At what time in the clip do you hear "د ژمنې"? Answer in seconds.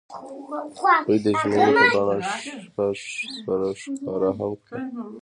1.25-1.85